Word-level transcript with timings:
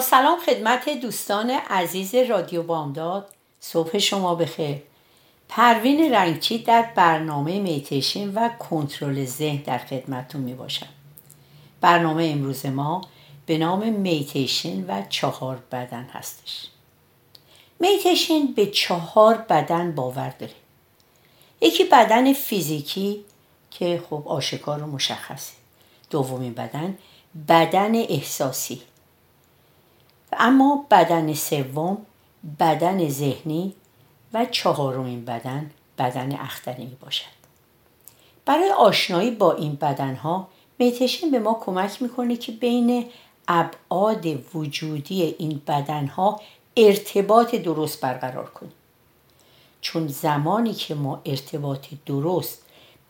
سلام 0.00 0.38
خدمت 0.38 0.88
دوستان 0.88 1.50
عزیز 1.50 2.14
رادیو 2.14 2.62
بامداد. 2.62 3.28
صبح 3.60 3.98
شما 3.98 4.34
بخیر. 4.34 4.82
پروین 5.48 6.12
رنگچی 6.14 6.58
در 6.58 6.82
برنامه 6.94 7.60
میتیشن 7.60 8.34
و 8.34 8.48
کنترل 8.48 9.24
ذهن 9.24 9.56
در 9.56 9.78
خدمتتون 9.78 10.40
می 10.40 10.54
باشم 10.54 10.86
برنامه 11.80 12.24
امروز 12.24 12.66
ما 12.66 13.00
به 13.46 13.58
نام 13.58 13.92
میتیشن 13.92 14.84
و 14.88 15.02
چهار 15.08 15.62
بدن 15.72 16.08
هستش. 16.12 16.68
میتیشن 17.80 18.46
به 18.46 18.66
چهار 18.66 19.34
بدن 19.34 19.92
باور 19.92 20.34
داره. 20.38 20.54
یکی 21.60 21.84
بدن 21.84 22.32
فیزیکی 22.32 23.24
که 23.70 24.02
خب 24.10 24.22
آشکار 24.28 24.82
و 24.82 24.86
مشخصه. 24.86 25.52
دومین 26.10 26.54
بدن 26.54 26.98
بدن 27.48 27.94
احساسی. 27.94 28.82
اما 30.32 30.86
بدن 30.90 31.34
سوم 31.34 31.98
بدن 32.60 33.08
ذهنی 33.08 33.74
و 34.32 34.44
چهارمین 34.44 35.24
بدن 35.24 35.70
بدن 35.98 36.32
اختری 36.32 36.84
می 36.84 36.96
باشد 37.00 37.38
برای 38.44 38.70
آشنایی 38.70 39.30
با 39.30 39.52
این 39.52 39.74
بدنها 39.74 40.48
میتشن 40.78 41.30
به 41.30 41.38
ما 41.38 41.60
کمک 41.64 42.02
می‌کنه 42.02 42.36
که 42.36 42.52
بین 42.52 43.06
ابعاد 43.48 44.54
وجودی 44.54 45.22
این 45.22 45.62
بدنها 45.66 46.40
ارتباط 46.76 47.54
درست 47.54 48.00
برقرار 48.00 48.50
کنیم. 48.50 48.72
چون 49.80 50.08
زمانی 50.08 50.74
که 50.74 50.94
ما 50.94 51.22
ارتباط 51.24 51.86
درست 52.06 52.62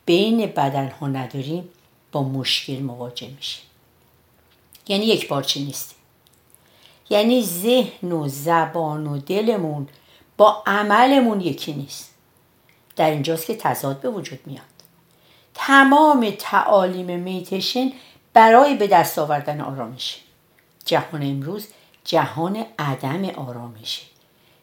بین 0.07 0.47
بدنها 0.47 1.09
نداریم 1.09 1.69
با 2.13 2.23
مشکل 2.23 2.83
مواجه 2.83 3.29
میشیم. 3.37 3.65
یعنی 4.89 5.07
یک 5.07 5.29
بارچه 5.29 5.61
نیستیم 5.61 5.98
یعنی 7.11 7.43
ذهن 7.43 8.13
و 8.13 8.29
زبان 8.29 9.07
و 9.07 9.19
دلمون 9.19 9.89
با 10.37 10.63
عملمون 10.67 11.41
یکی 11.41 11.73
نیست. 11.73 12.15
در 12.97 13.11
اینجاست 13.11 13.47
که 13.47 13.57
تضاد 13.57 14.01
به 14.01 14.11
وجود 14.11 14.39
میاد. 14.47 14.63
تمام 15.55 16.31
تعالیم 16.39 17.21
میتشن 17.21 17.93
برای 18.33 18.75
به 18.75 18.87
دست 18.87 19.19
آوردن 19.19 19.61
آرامش 19.61 20.21
جهان 20.85 21.23
امروز 21.23 21.67
جهان 22.05 22.67
عدم 22.79 23.25
آرامشه. 23.25 24.03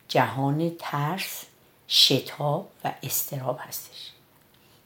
جهان 0.07 0.71
ترس 0.79 1.45
شتاب 1.87 2.67
و 2.83 2.91
استراب 3.03 3.59
هستش. 3.61 4.11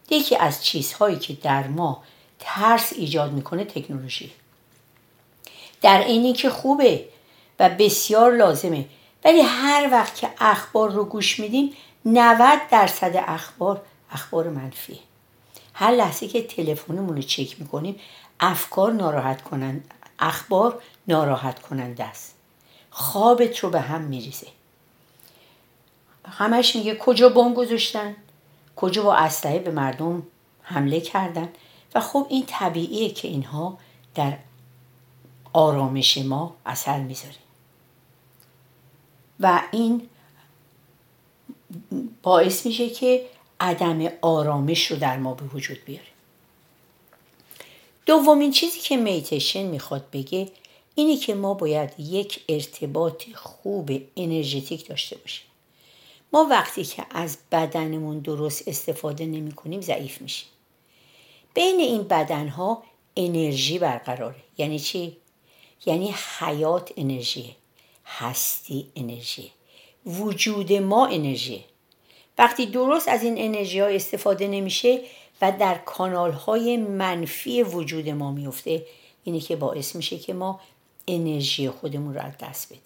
یکی 0.10 0.36
از 0.36 0.64
چیزهایی 0.64 1.20
که 1.20 1.34
در 1.34 1.68
ما 1.68 2.04
ترس 2.40 2.94
ایجاد 2.94 3.32
می‌کنه 3.32 3.66
تکنولوژی. 3.66 4.32
در 5.82 6.04
اینی 6.04 6.34
که 6.34 6.50
خوبه 6.50 7.06
و 7.60 7.70
بسیار 7.70 8.36
لازمه. 8.36 8.86
ولی 9.26 9.42
هر 9.42 9.90
وقت 9.92 10.16
که 10.16 10.30
اخبار 10.40 10.92
رو 10.92 11.06
گوش 11.06 11.40
میدیم 11.40 11.74
90 12.06 12.60
درصد 12.72 13.24
اخبار 13.28 13.82
اخبار 14.12 14.50
منفیه 14.50 15.00
هر 15.74 15.92
لحظه 15.92 16.28
که 16.28 16.44
تلفنمون 16.44 17.16
رو 17.16 17.22
چک 17.22 17.60
می‌کنیم 17.60 17.96
افکار 18.40 18.92
ناراحت 18.92 19.42
کنند 19.42 19.94
اخبار 20.20 20.82
ناراحت 21.08 21.60
کننده 21.60 22.04
است. 22.04 22.36
خوابت 22.92 23.60
رو 23.60 23.70
به 23.70 23.82
هم 23.82 24.02
میریزه. 24.02 24.48
همش 26.26 26.76
میگه 26.76 26.96
کجا 26.96 27.30
بمب 27.30 27.56
گذاشتن؟ 27.56 28.16
کجا 28.76 29.04
با 29.04 29.16
اسلحه 29.16 29.60
به 29.60 29.72
مردم 29.72 30.24
حمله 30.62 31.02
کردن؟ 31.02 31.50
و 31.96 32.00
خب 32.00 32.28
این 32.30 32.44
طبیعیه 32.48 33.10
که 33.10 33.28
اینها 33.28 33.78
در 34.16 34.38
آرامش 35.54 36.18
ما 36.18 36.56
اثر 36.66 37.00
می‌ذاره. 37.00 37.49
و 39.40 39.62
این 39.72 40.10
باعث 42.24 42.66
میشه 42.66 42.90
که 42.90 43.26
عدم 43.60 44.08
آرامش 44.22 44.92
رو 44.92 44.98
در 44.98 45.18
ما 45.18 45.34
به 45.34 45.46
وجود 45.46 45.78
بیاره. 45.86 46.08
دومین 48.06 48.52
چیزی 48.52 48.80
که 48.80 48.98
میتیشن 48.98 49.64
می‌خواد 49.64 50.06
بگه 50.12 50.50
اینه 50.96 51.18
که 51.18 51.34
ما 51.34 51.54
باید 51.54 52.00
یک 52.00 52.44
ارتباط 52.50 53.24
خوب 53.36 53.92
انرژتیک 54.18 54.88
داشته 54.88 55.18
باشیم. 55.18 55.46
ما 56.34 56.48
وقتی 56.50 56.84
که 56.84 57.06
از 57.12 57.38
بدنمون 57.52 58.20
درست 58.20 58.68
استفاده 58.68 59.26
نمی 59.26 59.52
کنیم 59.52 59.82
ضعیف 59.82 60.22
میشیم. 60.22 60.50
بین 61.54 61.80
این 61.80 62.04
بدنها 62.04 62.84
انرژی 63.18 63.80
برقراره. 63.80 64.44
یعنی 64.58 64.80
چی؟ 64.80 65.18
یعنی 65.86 66.16
حیات 66.40 66.94
انرژیه. 66.98 67.56
هستی 68.18 68.88
انرژی. 68.96 69.52
وجود 70.06 70.74
ما 70.74 71.08
انرژی. 71.08 71.64
وقتی 72.38 72.66
درست 72.66 73.08
از 73.08 73.24
این 73.24 73.36
انرژی 73.38 73.80
ها 73.80 73.88
استفاده 73.88 74.48
نمیشه 74.48 75.02
و 75.42 75.52
در 75.52 75.78
کانال 75.78 76.32
های 76.32 76.78
منفی 76.78 77.64
وجود 77.64 78.10
ما 78.10 78.32
میفته 78.32 78.86
اینه 79.24 79.40
که 79.40 79.56
باعث 79.56 79.96
میشه 79.96 80.20
که 80.20 80.34
ما 80.34 80.60
انرژی 81.08 81.70
خودمون 81.70 82.14
رو 82.14 82.22
از 82.22 82.34
دست 82.42 82.68
بدیم. 82.68 82.82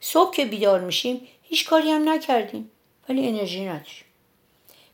صبح 0.00 0.34
که 0.34 0.44
بیدار 0.44 0.80
میشیم 0.80 1.20
هیچ 1.42 1.68
کاری 1.68 1.90
هم 1.90 2.08
نکردیم 2.08 2.70
ولی 3.08 3.28
انرژی 3.28 3.64
نداریم 3.64 4.04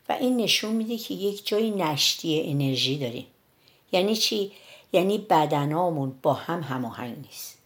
و 0.09 0.13
این 0.13 0.37
نشون 0.37 0.71
میده 0.71 0.97
که 0.97 1.13
یک 1.13 1.47
جای 1.47 1.71
نشتی 1.71 2.41
انرژی 2.45 2.97
داریم. 2.97 3.25
یعنی 3.91 4.15
چی؟ 4.15 4.51
یعنی 4.93 5.17
بدنامون 5.17 6.19
با 6.21 6.33
هم 6.33 6.61
هماهنگ 6.61 7.17
نیست. 7.17 7.58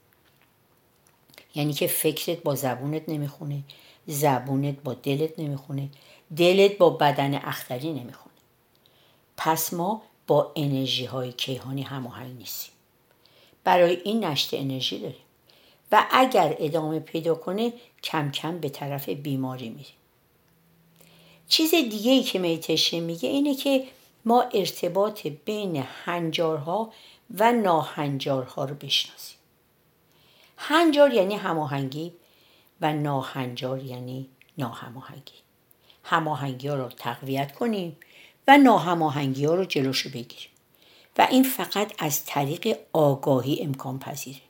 یعنی 1.56 1.74
که 1.74 1.88
فکرت 1.88 2.38
با 2.44 2.56
زبونت 2.56 3.10
نمی‌خونه 3.10 3.64
زبونت 4.08 4.76
با 4.84 4.94
دلت 4.94 5.40
نمی‌خونه 5.40 5.90
دلت 6.38 6.78
با 6.78 6.90
بدن 6.90 7.36
اختری 7.36 7.94
نمی‌خونه. 7.94 8.36
پس 9.38 9.74
ما 9.74 10.02
با 10.28 10.52
انرژی 10.56 11.06
های 11.06 11.32
کیهانی 11.32 11.82
هماهنگ 11.82 12.38
نیستیم. 12.38 12.74
برای 13.64 13.96
این 14.04 14.26
نشت 14.26 14.54
انرژی 14.54 15.00
داریم. 15.00 15.16
و 15.92 16.06
اگر 16.12 16.56
ادامه 16.60 17.00
پیدا 17.00 17.36
کنه 17.36 17.74
کم 18.04 18.32
کم 18.32 18.60
به 18.60 18.70
طرف 18.70 19.10
بیماری 19.10 19.70
میریم. 19.70 19.96
چیز 21.48 21.72
دیگه 21.72 22.12
ای 22.12 22.24
که 22.24 22.40
میتشه 22.40 23.00
میگه 23.00 23.30
اینه 23.30 23.56
که 23.56 23.88
ما 24.26 24.42
ارتباط 24.42 25.28
بین 25.28 25.84
هنجارها 26.06 26.94
و 27.40 27.52
ناهنجارها 27.52 28.66
رو 28.66 28.76
بشناسیم. 28.76 29.38
هنجار 30.58 31.14
یعنی 31.14 31.36
هماهنگی 31.36 32.14
و 32.82 32.94
ناهنجار 32.94 33.84
یعنی 33.84 34.30
ناهماهنگی. 34.58 35.34
هماهنگی 36.04 36.68
ها 36.68 36.76
رو 36.76 36.90
تقویت 36.90 37.56
کنیم 37.56 37.98
و 38.48 38.58
ناهماهنگی 38.58 39.46
ها 39.46 39.56
رو 39.56 39.66
جلوشو 39.66 40.10
بگیریم. 40.10 40.50
و 41.18 41.28
این 41.32 41.44
فقط 41.44 41.94
از 41.98 42.26
طریق 42.26 42.78
آگاهی 42.94 43.62
امکان 43.62 44.00
پذیره. 44.00 44.42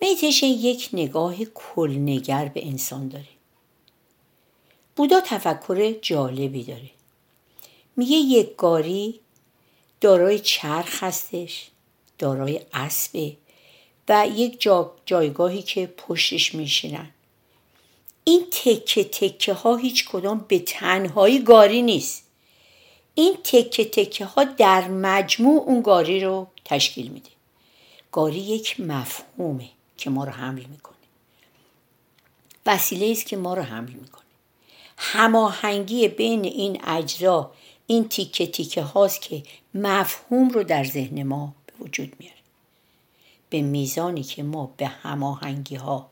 میتشه 0.00 0.46
یک 0.46 0.88
نگاه 0.92 1.44
کلنگر 1.44 2.48
به 2.48 2.66
انسان 2.66 3.08
داره. 3.08 3.26
بودا 4.96 5.20
تفکر 5.20 5.92
جالبی 6.02 6.64
داره. 6.64 6.90
میگه 7.96 8.16
یک 8.16 8.56
گاری 8.56 9.20
دارای 10.00 10.38
چرخ 10.38 11.02
هستش 11.02 11.70
دارای 12.18 12.60
اسبه 12.72 13.36
و 14.08 14.28
یک 14.34 14.60
جا 14.60 14.92
جایگاهی 15.06 15.62
که 15.62 15.86
پشتش 15.86 16.54
میشینن. 16.54 17.10
این 18.24 18.46
تکه 18.50 19.04
تکه 19.04 19.52
ها 19.52 19.76
هیچ 19.76 20.08
کدام 20.08 20.44
به 20.48 20.58
تنهایی 20.58 21.38
گاری 21.38 21.82
نیست. 21.82 22.22
این 23.14 23.36
تکه 23.44 23.84
تکه 23.84 24.24
ها 24.24 24.44
در 24.44 24.88
مجموع 24.88 25.62
اون 25.62 25.82
گاری 25.82 26.20
رو 26.20 26.46
تشکیل 26.64 27.08
میده. 27.08 27.30
گاری 28.12 28.38
یک 28.38 28.80
مفهومه 28.80 29.68
که 29.96 30.10
ما 30.10 30.24
رو 30.24 30.32
حمل 30.32 30.64
می‌کنه. 30.64 30.96
وسیله 32.66 33.10
است 33.10 33.26
که 33.26 33.36
ما 33.36 33.54
رو 33.54 33.62
حمل 33.62 33.90
می‌کنه. 33.90 34.22
هماهنگی 34.96 36.08
بین 36.08 36.44
این 36.44 36.80
اجزا 36.84 37.50
این 37.86 38.08
تیکه 38.08 38.46
تیکه 38.46 38.82
هاست 38.82 39.22
که 39.22 39.42
مفهوم 39.74 40.48
رو 40.48 40.64
در 40.64 40.84
ذهن 40.84 41.22
ما 41.22 41.54
به 41.66 41.72
وجود 41.84 42.12
میاره. 42.18 42.35
به 43.50 43.62
میزانی 43.62 44.22
که 44.22 44.42
ما 44.42 44.74
به 44.76 44.86
هماهنگی 44.86 45.76
ها 45.76 46.10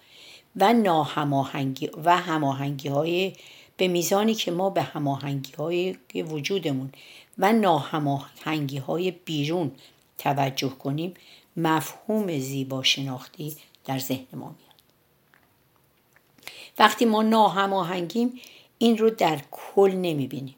و 0.56 0.72
ناهماهنگی 0.72 1.90
و 2.04 2.16
هماهنگی 2.16 2.88
های 2.88 3.32
به 3.76 3.88
میزانی 3.88 4.34
که 4.34 4.50
ما 4.50 4.70
به 4.70 4.82
هماهنگی 4.82 5.52
های 5.52 5.96
وجودمون 6.14 6.92
و 7.38 7.52
ناهماهنگی 7.52 8.78
های 8.78 9.10
بیرون 9.10 9.72
توجه 10.18 10.68
کنیم 10.68 11.14
مفهوم 11.56 12.38
زیبا 12.38 12.82
شناختی 12.82 13.56
در 13.84 13.98
ذهن 13.98 14.26
ما 14.32 14.46
میاد. 14.46 14.74
وقتی 16.78 17.04
ما 17.04 17.22
ناهماهنگیم 17.22 18.40
این 18.78 18.98
رو 18.98 19.10
در 19.10 19.40
کل 19.50 19.90
نمی‌بینیم 19.94 20.56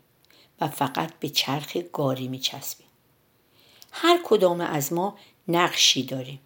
و 0.61 0.69
فقط 0.69 1.12
به 1.20 1.29
چرخ 1.29 1.76
گاری 1.93 2.29
میچسبیم. 2.29 2.87
هر 3.93 4.20
کدام 4.25 4.61
از 4.61 4.93
ما 4.93 5.19
نقشی 5.49 6.02
داریم. 6.02 6.40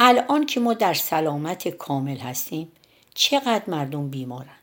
الان 0.00 0.46
که 0.46 0.60
ما 0.60 0.74
در 0.74 0.94
سلامت 0.94 1.68
کامل 1.68 2.16
هستیم 2.16 2.72
چقدر 3.14 3.62
مردم 3.66 4.08
بیمارن؟ 4.08 4.58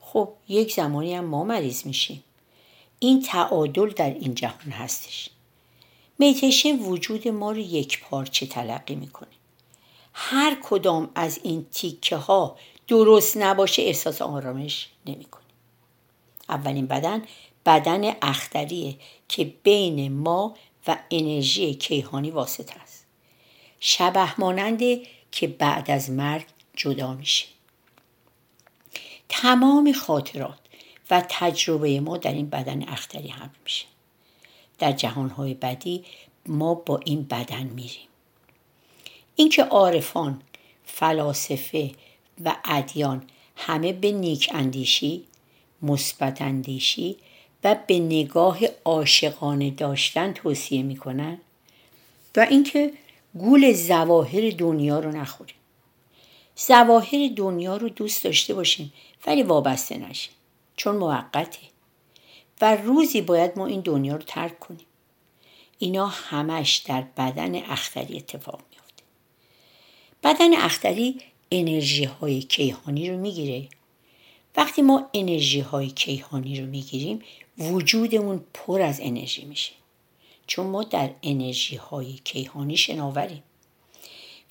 خب 0.00 0.32
یک 0.48 0.74
زمانی 0.74 1.14
هم 1.14 1.24
ما 1.24 1.44
مریض 1.44 1.86
میشیم. 1.86 2.24
این 2.98 3.22
تعادل 3.22 3.90
در 3.90 4.14
این 4.14 4.34
جهان 4.34 4.72
هستش. 4.72 5.28
میتیشن 6.18 6.78
وجود 6.78 7.28
ما 7.28 7.52
رو 7.52 7.58
یک 7.58 8.00
پارچه 8.00 8.46
تلقی 8.46 8.94
می‌کنه. 8.94 9.28
هر 10.12 10.56
کدام 10.62 11.10
از 11.14 11.40
این 11.42 11.66
تیکه 11.72 12.16
ها 12.16 12.56
درست 12.88 13.36
نباشه 13.36 13.82
احساس 13.82 14.22
آرامش 14.22 14.88
نمی‌کنه. 15.06 15.42
اولین 16.48 16.86
بدن 16.86 17.22
بدن 17.66 18.16
اختریه 18.22 18.96
که 19.28 19.54
بین 19.62 20.12
ما 20.12 20.54
و 20.86 20.98
انرژی 21.10 21.74
کیهانی 21.74 22.30
واسط 22.30 22.70
است 22.76 22.81
شبه 23.84 24.40
ماننده 24.40 25.02
که 25.32 25.46
بعد 25.46 25.90
از 25.90 26.10
مرگ 26.10 26.44
جدا 26.76 27.14
میشه. 27.14 27.46
تمام 29.28 29.92
خاطرات 29.92 30.58
و 31.10 31.22
تجربه 31.28 32.00
ما 32.00 32.16
در 32.16 32.32
این 32.32 32.50
بدن 32.50 32.88
اختری 32.88 33.28
هم 33.28 33.50
میشه. 33.64 33.86
در 34.78 34.92
جهانهای 34.92 35.54
بدی 35.54 36.04
ما 36.46 36.74
با 36.74 37.00
این 37.04 37.22
بدن 37.22 37.62
میریم. 37.62 38.08
اینکه 39.36 39.64
عارفان 39.64 40.42
فلاسفه 40.84 41.90
و 42.44 42.56
ادیان 42.64 43.26
همه 43.56 43.92
به 43.92 44.12
نیک 44.12 44.50
اندیشی 44.54 45.24
مثبت 45.82 46.42
اندیشی 46.42 47.16
و 47.64 47.76
به 47.86 47.98
نگاه 47.98 48.58
عاشقانه 48.84 49.70
داشتن 49.70 50.32
توصیه 50.32 50.82
می‌کنن 50.82 51.38
و 52.36 52.46
اینکه 52.50 52.92
گول 53.38 53.72
زواهر 53.72 54.50
دنیا 54.50 55.00
رو 55.00 55.12
نخوریم. 55.12 55.56
زواهر 56.56 57.28
دنیا 57.36 57.76
رو 57.76 57.88
دوست 57.88 58.24
داشته 58.24 58.54
باشیم 58.54 58.92
ولی 59.26 59.42
وابسته 59.42 59.96
نشیم. 59.98 60.32
چون 60.76 60.96
موقته. 60.96 61.58
و 62.60 62.76
روزی 62.76 63.20
باید 63.20 63.58
ما 63.58 63.66
این 63.66 63.80
دنیا 63.80 64.16
رو 64.16 64.22
ترک 64.22 64.58
کنیم. 64.58 64.86
اینا 65.78 66.06
همش 66.06 66.76
در 66.76 67.04
بدن 67.16 67.54
اختری 67.54 68.16
اتفاق 68.16 68.60
میافته. 68.70 69.02
بدن 70.22 70.54
اختری 70.54 71.20
انرژی 71.50 72.04
های 72.04 72.40
کیهانی 72.40 73.10
رو 73.10 73.16
می‌گیره. 73.16 73.68
وقتی 74.56 74.82
ما 74.82 75.10
انرژی 75.14 75.60
های 75.60 75.90
کیهانی 75.90 76.60
رو 76.60 76.66
می‌گیریم 76.66 77.22
وجودمون 77.58 78.44
پر 78.54 78.80
از 78.80 79.00
انرژی 79.02 79.44
میشه. 79.44 79.72
چون 80.46 80.66
ما 80.66 80.82
در 80.82 81.10
انرژی 81.22 81.76
های 81.76 82.12
کیهانی 82.12 82.76
شناوریم. 82.76 83.42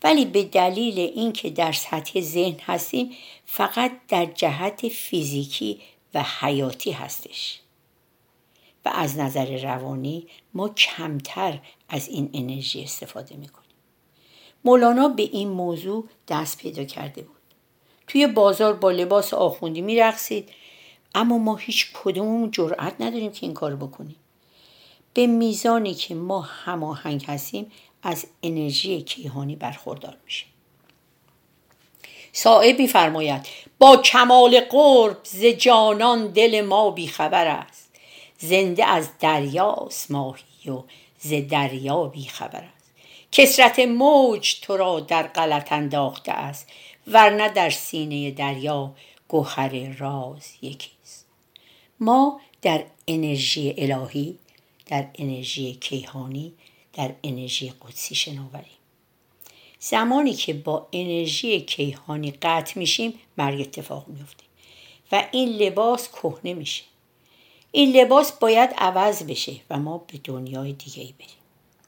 ولی 0.03 0.25
به 0.25 0.43
دلیل 0.43 0.99
اینکه 0.99 1.49
در 1.49 1.71
سطح 1.71 2.21
ذهن 2.21 2.59
هستیم 2.65 3.11
فقط 3.45 3.91
در 4.07 4.25
جهت 4.25 4.87
فیزیکی 4.87 5.79
و 6.13 6.23
حیاتی 6.39 6.91
هستش. 6.91 7.59
و 8.85 8.89
از 8.89 9.17
نظر 9.17 9.57
روانی 9.57 10.27
ما 10.53 10.69
کمتر 10.69 11.59
از 11.89 12.09
این 12.09 12.29
انرژی 12.33 12.83
استفاده 12.83 13.35
می‌کنیم. 13.35 13.61
مولانا 14.65 15.07
به 15.07 15.23
این 15.23 15.49
موضوع 15.49 16.07
دست 16.27 16.57
پیدا 16.57 16.83
کرده 16.83 17.21
بود. 17.21 17.35
توی 18.07 18.27
بازار 18.27 18.73
با 18.73 18.91
لباس 18.91 19.33
آخوندی 19.33 19.81
میرقصید 19.81 20.49
اما 21.15 21.37
ما 21.37 21.55
هیچ 21.55 21.91
کدوممون 21.93 22.51
جرأت 22.51 22.95
نداریم 22.99 23.31
که 23.31 23.45
این 23.45 23.53
کار 23.53 23.75
بکنیم. 23.75 24.15
به 25.13 25.27
میزانی 25.27 25.93
که 25.93 26.15
ما 26.15 26.41
هماهنگ 26.41 27.25
هستیم 27.27 27.71
از 28.03 28.25
انرژی 28.43 29.01
کیهانی 29.01 29.55
برخوردار 29.55 30.17
میشیم. 30.25 30.47
صاحب 32.33 32.79
میفرماید 32.79 33.47
با 33.79 33.97
کمال 33.97 34.59
قرب 34.59 35.17
ز 35.23 35.45
جانان 35.45 36.27
دل 36.27 36.61
ما 36.61 36.91
بیخبر 36.91 37.47
است. 37.47 37.89
زنده 38.37 38.85
از 38.85 39.09
دریاست 39.19 40.11
ماهی 40.11 40.69
و 40.69 40.83
ز 41.19 41.33
دریا 41.49 42.03
بیخبر 42.03 42.63
است. 42.75 42.81
کسرت 43.31 43.79
موج 43.79 44.59
تو 44.61 44.77
را 44.77 44.99
در 44.99 45.23
غلط 45.23 45.71
انداخته 45.71 46.31
است 46.31 46.67
ورنه 47.07 47.49
در 47.49 47.69
سینه 47.69 48.31
دریا 48.31 48.91
گوهر 49.27 49.97
راز 49.97 50.53
یکیست 50.61 51.25
ما 51.99 52.39
در 52.61 52.83
انرژی 53.07 53.75
الهی 53.77 54.37
در 54.91 55.07
انرژی 55.15 55.73
کیهانی 55.73 56.53
در 56.93 57.11
انرژی 57.23 57.73
قدسی 57.81 58.15
شناوریم 58.15 58.77
زمانی 59.79 60.33
که 60.33 60.53
با 60.53 60.87
انرژی 60.91 61.61
کیهانی 61.61 62.31
قطع 62.31 62.79
میشیم 62.79 63.13
مرگ 63.37 63.61
اتفاق 63.61 64.07
میفته 64.07 64.43
و 65.11 65.27
این 65.31 65.49
لباس 65.49 66.09
کهنه 66.09 66.53
میشه. 66.53 66.83
این 67.71 67.95
لباس 67.97 68.31
باید 68.31 68.69
عوض 68.77 69.23
بشه 69.23 69.55
و 69.69 69.79
ما 69.79 69.97
به 69.97 70.17
دنیای 70.23 70.73
دیگه 70.73 71.03
ای 71.03 71.13
بریم. 71.19 71.37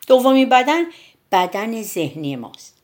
دومی 0.07 0.45
بدن 0.45 0.83
بدن 1.31 1.81
ذهنی 1.81 2.35
ماست. 2.35 2.75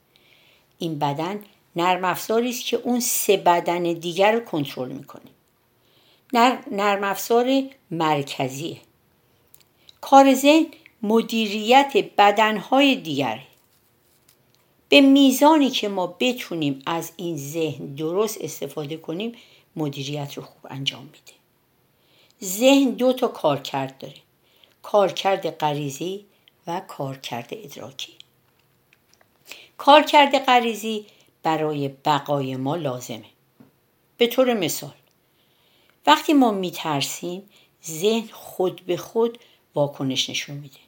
این 0.80 1.00
بدن 1.00 1.44
نرم 1.76 2.06
افزاری 2.06 2.50
است 2.50 2.66
که 2.66 2.78
اون 2.78 3.00
سه 3.00 3.38
بدن 3.38 3.84
دیگر 3.84 4.32
رو 4.32 4.40
کنترل 4.40 4.92
می‌کنه. 4.92 5.32
نرم 6.72 7.04
افزار 7.04 7.64
مرکزیه. 7.92 8.78
کار 10.02 10.34
ذهن 10.34 10.66
مدیریت 11.02 11.94
بدنهای 12.18 12.96
دیگره 12.96 13.44
به 14.90 15.02
میزانی 15.02 15.70
که 15.70 15.90
ما 15.90 16.08
بتونیم 16.08 16.82
از 16.86 17.12
این 17.18 17.38
ذهن 17.38 17.86
درست 17.96 18.38
استفاده 18.42 18.98
کنیم 18.98 19.36
مدیریت 19.76 20.34
رو 20.34 20.44
خوب 20.44 20.72
انجام 20.72 21.04
میده. 21.04 21.34
ذهن 22.44 22.90
دو 22.90 23.14
تا 23.14 23.28
کارکرد 23.28 23.98
داره 23.98 24.16
کارکرد 24.82 25.50
غریزی 25.50 26.26
و 26.68 26.82
کارکرد 26.88 27.48
ادراکی. 27.52 28.14
کارکرد 29.78 30.46
غریزی 30.46 31.06
برای 31.44 31.88
بقای 31.88 32.56
ما 32.56 32.76
لازمه. 32.76 33.26
به 34.18 34.28
طور 34.28 34.54
مثال 34.54 34.94
وقتی 36.08 36.34
ما 36.34 36.52
میترسیم 36.52 37.50
ذهن 37.86 38.28
خود 38.32 38.82
به 38.86 38.98
خود 38.98 39.40
واکنش 39.76 40.30
نشون 40.30 40.58
میده. 40.58 40.80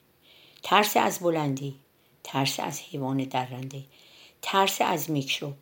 ترس 0.63 0.97
از 0.97 1.19
بلندی 1.19 1.75
ترس 2.23 2.59
از 2.59 2.81
حیوان 2.81 3.17
درنده 3.17 3.83
ترس 4.41 4.81
از 4.81 5.11
میکروب. 5.11 5.53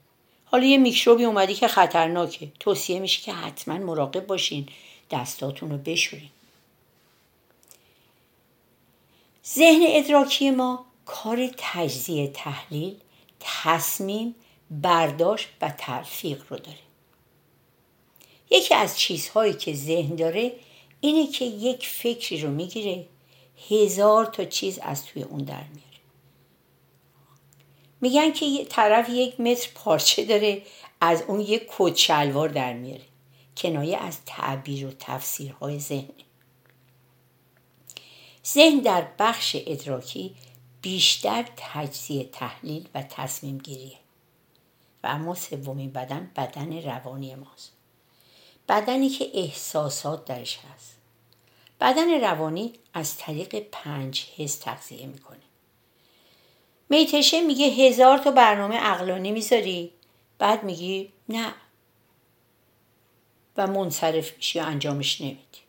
حالا 0.46 0.66
یه 0.66 0.78
میکروبی 0.78 1.24
اومدی 1.24 1.54
که 1.54 1.68
خطرناکه. 1.68 2.52
توصیه 2.60 3.00
میشه 3.00 3.22
که 3.22 3.34
حتما 3.34 3.78
مراقب 3.78 4.28
باشین 4.28 4.70
دستاتون 5.12 5.70
رو 5.72 5.78
بشورین. 5.78 6.30
ذهن 9.46 9.82
ادراکی 9.88 10.52
ما 10.52 10.86
کار 11.06 11.50
تجزیه 11.58 12.28
تحلیل 12.28 12.96
تصمیم 13.40 14.36
برداشت 14.72 15.48
و 15.62 15.70
تلفیق 15.78 16.44
رو 16.50 16.58
داره. 16.58 16.78
یکی 18.52 18.76
از 18.76 19.00
چیزهایی 19.00 19.54
که 19.54 19.74
ذهن 19.74 20.16
داره 20.16 20.52
اینه 21.02 21.28
که 21.28 21.46
یک 21.46 21.88
فکری 21.88 22.42
رو 22.42 22.52
می‌گیره 22.52 23.06
هزار 23.70 24.26
تا 24.26 24.46
چیز 24.46 24.80
از 24.80 25.06
توی 25.06 25.24
اون 25.24 25.44
در 25.44 25.64
میاره. 25.64 26.00
میگن 28.02 28.32
که 28.32 28.46
یه 28.46 28.66
طرف 28.66 29.10
یک 29.10 29.40
متر 29.40 29.70
پارچه 29.76 30.26
داره 30.26 30.62
از 31.02 31.22
اون 31.22 31.40
یک 31.40 31.68
کت 31.78 31.96
شلوار 31.96 32.50
در 32.50 32.74
میاره. 32.74 33.02
کنایه 33.58 33.98
از 33.98 34.18
تعبیر 34.26 34.88
و 34.88 34.92
تفسیرهای 35.00 35.80
ذهن. 35.80 36.14
ذهن 38.48 38.80
در 38.80 39.08
بخش 39.20 39.56
ادراکی 39.60 40.36
بیشتر 40.82 41.46
تجزیه 41.58 42.24
تحلیل 42.24 42.88
و 42.94 43.04
تصمیم 43.04 43.58
گیریه. 43.58 43.98
و 45.04 45.08
اما 45.08 45.36
سومین 45.36 45.92
بدن 45.92 46.32
بدن 46.36 46.82
روانی 46.82 47.36
ماست. 47.36 47.79
بدنی 48.70 49.10
که 49.10 49.32
احساسات 49.34 50.26
درش 50.26 50.58
هست. 50.58 50.96
بدن 51.82 52.22
روانی 52.22 52.74
از 52.94 53.18
طریق 53.18 53.60
پنج 53.60 54.26
حس 54.38 54.58
تغذیه 54.58 55.06
می‌کنه. 55.06 55.40
میتشه 56.90 57.42
میگه 57.42 57.66
هزار 57.66 58.18
تا 58.18 58.32
برنامه 58.32 58.78
عقلانی 58.78 59.32
می‌ذاری 59.32 59.92
بعد 60.38 60.64
میگی 60.64 61.14
نه. 61.30 61.54
و 63.58 63.68
منصرف 63.68 64.36
میشی 64.36 64.60
و 64.60 64.64
انجامش 64.64 65.22
نمیدی. 65.22 65.60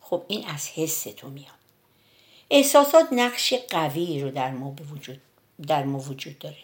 خب 0.00 0.24
این 0.28 0.46
از 0.46 0.68
حس 0.68 1.02
تو 1.02 1.28
میاد. 1.28 1.54
احساسات 2.50 3.08
نقش 3.12 3.54
قوی 3.54 4.20
رو 4.20 4.30
در 4.30 4.50
ما, 4.50 4.76
وجود 4.92 5.20
در 5.66 5.84
ما 5.84 5.98
وجود 5.98 6.38
داره. 6.38 6.56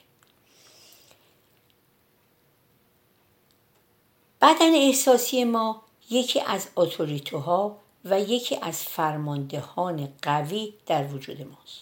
بدن 4.42 4.74
احساسی 4.74 5.44
ما 5.44 5.82
یکی 6.10 6.40
از 6.40 6.68
اتوریتوها 6.76 7.76
و 8.04 8.20
یکی 8.20 8.56
از 8.62 8.82
فرماندهان 8.82 10.08
قوی 10.22 10.74
در 10.86 11.06
وجود 11.06 11.42
ماست. 11.42 11.80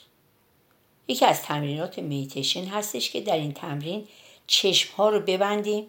یکی 1.08 1.24
از 1.24 1.42
تمرینات 1.42 1.98
میتیشن 1.98 2.64
هستش 2.64 3.10
که 3.10 3.20
در 3.20 3.36
این 3.36 3.52
تمرین 3.52 4.08
چشم 4.46 4.94
ها 4.96 5.08
رو 5.08 5.20
ببندیم 5.20 5.86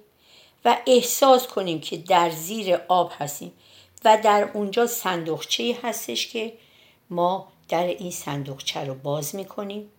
و 0.65 0.77
احساس 0.87 1.47
کنیم 1.47 1.81
که 1.81 1.97
در 1.97 2.29
زیر 2.29 2.75
آب 2.87 3.11
هستیم 3.17 3.51
و 4.05 4.17
در 4.23 4.49
اونجا 4.53 4.87
صندوقچه 4.87 5.77
هستش 5.83 6.27
که 6.27 6.53
ما 7.09 7.47
در 7.69 7.83
این 7.83 8.11
صندوقچه 8.11 8.79
رو 8.79 8.93
باز 8.93 9.35
می‌کنیم 9.35 9.91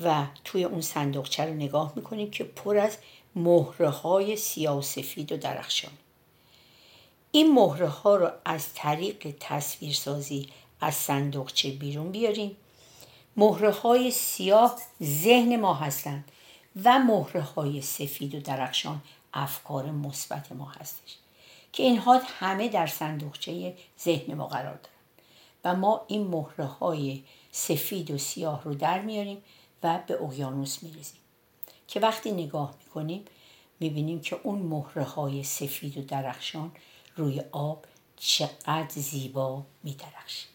و 0.00 0.26
توی 0.44 0.64
اون 0.64 0.80
صندوقچه 0.80 1.44
رو 1.44 1.54
نگاه 1.54 1.92
می‌کنیم 1.96 2.30
که 2.30 2.44
پر 2.44 2.78
از 2.78 2.98
مهره 3.36 3.88
های 3.88 4.36
سیاه 4.36 4.78
و 4.78 4.82
سفید 4.82 5.32
و 5.32 5.36
درخشان. 5.36 5.92
این 7.34 7.54
مهره 7.54 7.88
ها 7.88 8.16
رو 8.16 8.30
از 8.44 8.74
طریق 8.74 9.34
تصویرسازی 9.40 10.48
از 10.80 10.94
صندوقچه 10.94 11.70
بیرون 11.70 12.10
بیاریم. 12.10 12.56
مهره 13.36 13.70
های 13.70 14.10
سیاه 14.10 14.78
ذهن 15.02 15.56
ما 15.56 15.74
هستند 15.74 16.32
و 16.84 16.98
مهره 16.98 17.40
های 17.40 17.82
سفید 17.82 18.34
و 18.34 18.40
درخشان 18.40 19.02
افکار 19.34 19.90
مثبت 19.90 20.52
ما 20.52 20.64
هستش 20.64 21.16
که 21.72 21.82
اینها 21.82 22.20
همه 22.24 22.68
در 22.68 22.86
صندوقچه 22.86 23.74
ذهن 24.00 24.34
ما 24.34 24.46
قرار 24.46 24.74
دارن. 24.74 24.94
و 25.64 25.80
ما 25.80 26.04
این 26.08 26.26
مهره 26.26 26.64
های 26.64 27.22
سفید 27.52 28.10
و 28.10 28.18
سیاه 28.18 28.64
رو 28.64 28.74
در 28.74 29.00
میاریم 29.00 29.42
و 29.82 29.98
به 30.06 30.22
اقیانوس 30.22 30.82
میریزیم 30.82 31.20
که 31.88 32.00
وقتی 32.00 32.32
نگاه 32.32 32.74
می‌کنیم 32.84 33.24
می‌بینیم 33.80 34.20
که 34.20 34.40
اون 34.42 34.58
مهره 34.58 35.04
های 35.04 35.42
سفید 35.42 35.98
و 35.98 36.02
درخشان 36.02 36.72
روی 37.16 37.42
آب 37.52 37.84
چقدر 38.16 38.88
زیبا 38.88 39.62
میدرخشه 39.82 40.46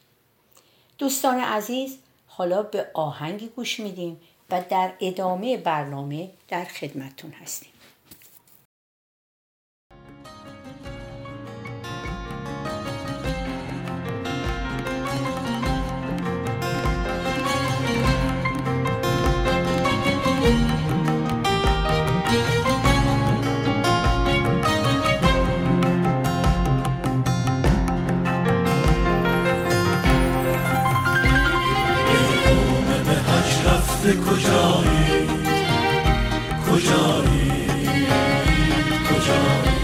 دوستان 0.98 1.40
عزیز 1.40 1.98
حالا 2.28 2.64
به 2.64 2.92
آهنگی 2.94 3.48
گوش 3.48 3.80
میدیم 3.80 4.22
و 4.50 4.64
در 4.70 4.94
ادامه 5.00 5.58
برنامه 5.58 6.30
در 6.48 6.66
خدمتتون 6.66 7.32
هستیم. 7.32 7.72
کجایی؟ 34.14 35.28
کجایی؟ 36.66 37.52
کجایی؟ 39.10 39.80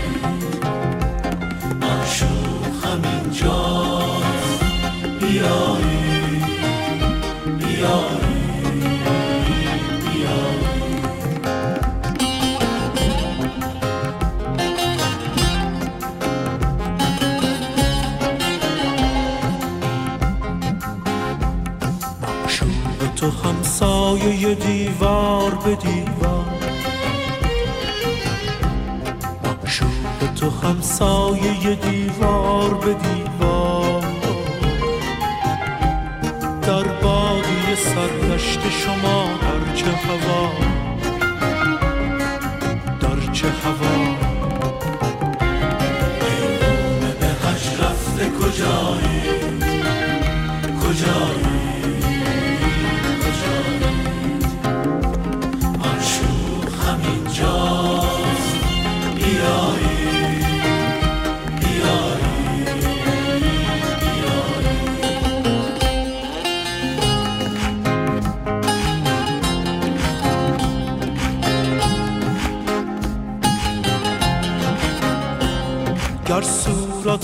معشوق 1.82 2.86
همینجاست 2.86 4.64
بیایی 5.20 5.75
دیوار 25.76 26.46
معشوق 29.44 30.34
تو 30.36 30.50
همسایه 30.50 31.76
دیوار 31.76 32.05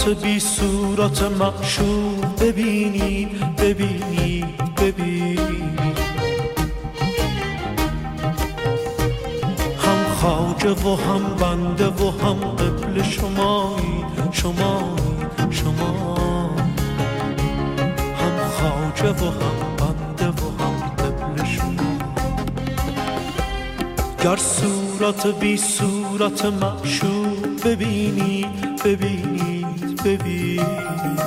صورت 0.02 0.24
بی 0.24 0.40
صورت 0.40 1.24
معشوق 1.24 2.40
ببینی 2.42 3.26
ببینی 3.58 4.46
ببینی. 4.78 5.38
هم 9.78 10.04
خواجه 10.22 10.70
و 10.70 10.96
هم 10.96 11.36
بنده 11.36 11.88
و 11.88 12.10
هم 12.10 12.40
قبل 12.40 13.02
شمایی 13.04 14.06
شمایی 14.32 15.52
شما 15.52 16.16
هم 18.18 18.50
خواجه 18.58 19.12
و 19.12 19.30
هم 19.30 19.76
بنده 19.78 20.28
و 20.28 20.64
هم 20.64 20.96
قبل 20.98 21.46
شما 21.46 21.92
گر 24.24 24.38
صورت 24.38 25.28
بی 25.28 25.58
صورت 25.58 26.46
معشوق 26.46 27.66
ببینی 27.66 28.46
ببینید 28.86 29.41
ببینید 30.06 31.22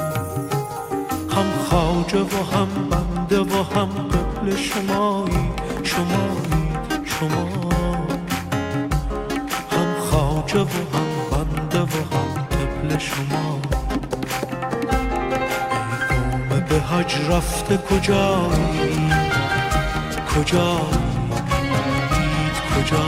هم 1.31 1.51
خواجه 1.69 2.21
و 2.21 2.57
هم 2.57 2.69
بنده 2.91 3.41
و 3.41 3.63
هم 3.63 3.89
قبل 3.89 4.57
شمایی. 4.57 5.51
شمایی 5.85 6.73
شما 7.05 7.71
هم 9.71 9.95
خواجه 10.11 10.61
و 10.61 10.63
هم 10.63 11.09
بنده 11.31 11.81
و 11.81 11.83
هم 11.83 12.47
قبل 12.51 12.99
شما 12.99 13.61
ای 16.51 16.61
به 16.61 16.81
حج 16.81 17.15
رفته 17.31 17.77
کجایی؟ 17.77 19.13
کجایی؟ 20.35 21.15
دید 22.11 22.57
کجا 22.75 23.05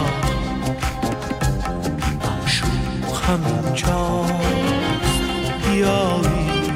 معشوق 2.23 3.23
همینجاست 3.29 4.26
بیایی 5.77 6.71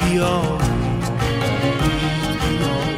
بیایی 0.00 0.58
بیایی 2.40 2.94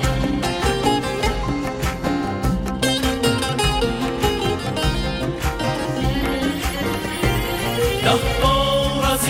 ده 8.05 8.13
بار 8.43 9.13
از 9.13 9.29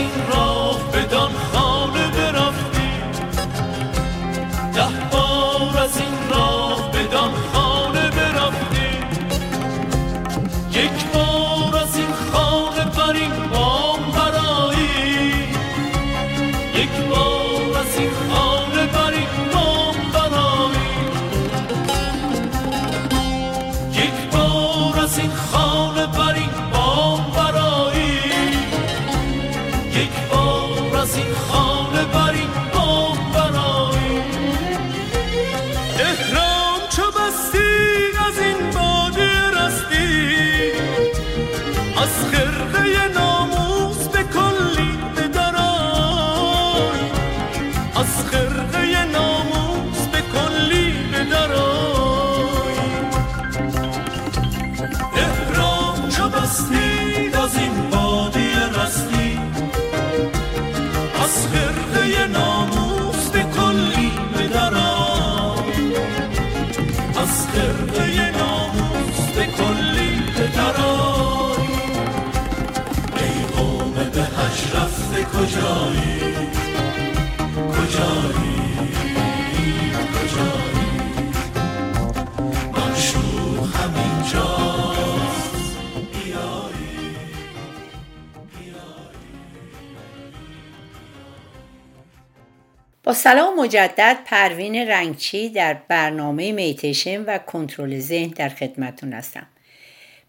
با 93.06 93.12
سلام 93.12 93.60
مجدد 93.60 94.18
پروین 94.24 94.76
رنگچی 94.76 95.48
در 95.48 95.74
برنامه 95.74 96.52
میتیشن 96.52 97.24
و 97.24 97.38
کنترل 97.38 97.98
ذهن 97.98 98.28
در 98.28 98.48
خدمتون 98.48 99.12
هستم. 99.12 99.46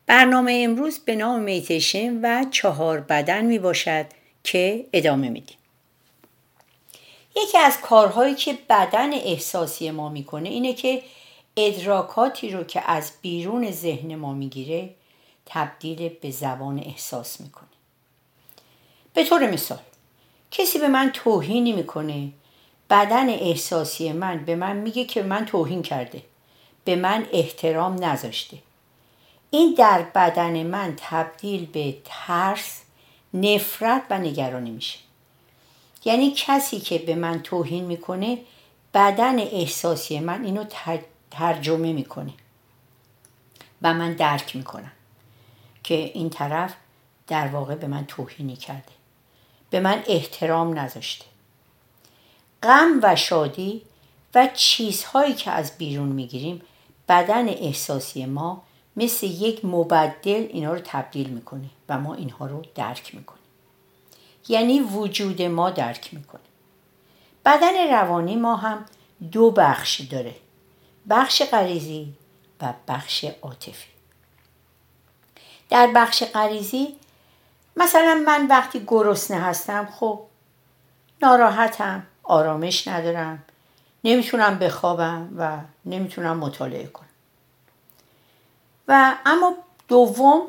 برنامه 0.06 0.62
امروز 0.66 1.00
به 1.00 1.16
نام 1.16 1.40
میتیشن 1.40 2.20
و 2.22 2.46
چهار 2.52 3.00
بدن 3.00 3.46
می 3.46 3.60
باشد 3.60 4.06
که 4.44 4.86
ادامه 4.94 5.30
میدیم 5.30 5.58
یکی 7.36 7.58
از 7.58 7.82
کارهایی 7.82 8.36
که 8.36 8.58
بدن 8.70 9.14
احساسی 9.14 9.92
ما 9.92 10.10
می‌کنه 10.10 10.50
اینه 10.50 10.74
که 10.74 11.02
ادراکاتی 11.58 12.50
رو 12.50 12.64
که 12.64 12.92
از 12.92 13.12
بیرون 13.22 13.72
ذهن 13.72 14.16
ما 14.16 14.34
می‌گیره 14.34 14.90
تبدیل 15.46 16.10
به 16.10 16.32
زبان 16.32 16.80
احساس 16.80 17.42
می‌کنه 17.42 17.68
به 19.14 19.24
طور 19.24 19.52
مثال 19.52 19.80
کسی 20.52 20.80
به 20.80 20.88
من 20.88 21.12
توهینی 21.14 21.72
می‌کنه 21.72 22.30
بدن 22.90 23.30
احساسی 23.30 24.12
من 24.12 24.46
به 24.46 24.56
من 24.56 24.76
میگه 24.76 25.06
که 25.06 25.24
من 25.24 25.46
توهین 25.46 25.82
کرده. 25.82 26.24
به 26.86 26.96
من 26.96 27.28
احترام 27.34 28.04
نذاشته. 28.04 28.58
این 29.52 29.74
در 29.78 30.02
بدن 30.02 30.64
من 30.64 30.94
تبدیل 30.98 31.66
به 31.66 31.98
ترس 32.06 32.82
نفرت 33.34 34.04
و 34.10 34.20
نگرانی 34.20 34.72
میشه. 34.72 35.00
یعنی 36.06 36.34
کسی 36.36 36.80
که 36.80 36.98
به 36.98 37.16
من 37.16 37.42
توهین 37.42 37.86
می‌کنه 37.86 38.38
بدن 38.94 39.40
احساسی 39.40 40.20
من 40.20 40.46
اینو 40.46 40.66
ترجمه 41.32 41.94
می‌کنه. 41.94 42.34
و 43.82 43.94
من 43.94 44.14
درک 44.14 44.56
می‌کنم 44.56 44.92
که 45.84 45.96
این 45.96 46.30
طرف 46.30 46.74
در 47.28 47.48
واقع 47.48 47.76
به 47.76 47.88
من 47.88 48.06
توهینی 48.06 48.56
کرده. 48.56 48.92
به 49.70 49.80
من 49.80 50.04
احترام 50.08 50.80
نذاشته. 50.80 51.26
غم 52.64 53.00
و 53.04 53.16
شادی 53.16 53.82
و 54.36 54.50
چیزهایی 54.54 55.34
که 55.34 55.52
از 55.52 55.78
بیرون 55.78 56.08
می‌گیریم 56.08 56.62
بدن 57.10 57.50
احساسی 57.50 58.26
ما 58.26 58.64
مثل 58.96 59.26
یک 59.28 59.66
مبدل 59.66 60.48
اینا 60.50 60.74
رو 60.74 60.80
تبدیل 60.86 61.30
می‌کنه 61.30 61.70
و 61.90 62.00
ما 62.00 62.14
اینها 62.14 62.46
رو 62.46 62.64
درک 62.76 63.16
می‌کنیم. 63.16 63.42
یعنی 64.48 64.80
وجود 64.80 65.42
ما 65.42 65.70
درک 65.70 66.14
می‌کنه. 66.14 66.42
بدن 67.46 67.92
روانی 67.92 68.36
ما 68.36 68.56
هم 68.56 68.86
دو 69.32 69.52
بخش 69.52 70.02
داره 70.02 70.36
بخش 71.10 71.42
غریزی 71.42 72.14
و 72.62 72.74
بخش 72.88 73.26
عاطفی. 73.42 73.90
در 75.70 75.88
بخش 75.96 76.24
غریزی 76.24 76.96
مثلا 77.76 78.24
من 78.26 78.48
وقتی 78.48 78.84
گرسنه 78.88 79.42
هستم 79.42 79.90
خب 80.00 80.22
ناراحتم. 81.22 82.08
آرامش 82.28 82.88
ندارم. 82.88 83.44
نمی‌تونم 84.04 84.60
بخوابم 84.60 85.30
و 85.38 85.58
نمی‌تونم 85.86 86.38
مطالعه 86.38 86.88
کنم. 86.88 87.08
و 88.88 89.16
اما 89.26 89.56
دوم 89.88 90.48